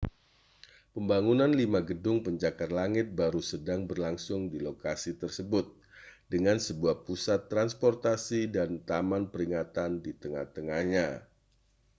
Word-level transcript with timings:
pembangunan 0.97 1.51
lima 1.61 1.79
gedung 1.89 2.17
pencakar 2.25 2.69
langit 2.79 3.07
baru 3.19 3.37
sedang 3.51 3.81
berlangsung 3.89 4.41
di 4.53 4.57
lokasi 4.67 5.11
tersebut 5.23 5.65
dengan 6.33 6.57
sebuah 6.67 6.95
pusat 7.05 7.41
transportasi 7.53 8.41
dan 8.55 8.69
taman 8.89 9.23
peringatan 9.33 9.91
di 10.05 10.11
tengah-tengahnya 10.21 11.07